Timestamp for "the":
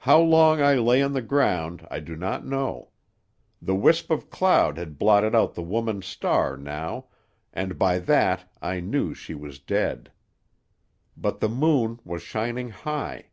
1.14-1.22, 3.62-3.74, 5.54-5.62, 11.40-11.48